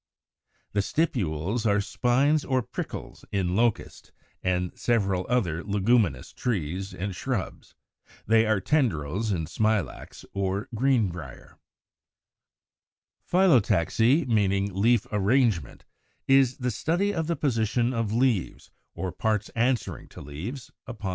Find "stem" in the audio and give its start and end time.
21.01-21.09